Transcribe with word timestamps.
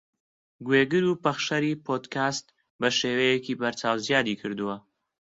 گوێگر 0.65 1.03
و 1.07 1.19
پەخشەری 1.23 1.79
پۆدکاست 1.85 2.45
بەشێوەیەکی 2.81 3.57
بەرچاو 3.59 3.97
زیادی 4.05 4.39
کردووە 4.41 4.75